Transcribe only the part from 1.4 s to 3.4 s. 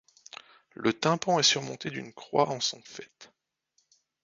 surmonté d'une croix en son faîte.